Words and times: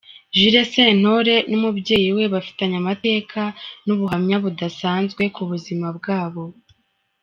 Jules 0.37 0.67
Sentore 0.75 1.35
n'umubyeyi 1.49 2.09
we 2.17 2.23
bafitanye 2.33 2.75
amateka 2.79 3.41
n'ubuhamya 3.85 4.35
budasanzwe 4.43 5.23
ku 5.35 5.41
buzima 5.49 5.87
bwabo. 5.97 6.43